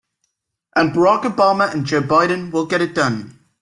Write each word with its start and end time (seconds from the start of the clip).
And 0.75 0.93
Barack 0.93 1.21
Obama 1.25 1.71
and 1.71 1.85
Joe 1.85 2.01
Biden 2.01 2.51
will 2.51 2.65
get 2.65 2.81
it 2.81 2.95
done. 2.95 3.37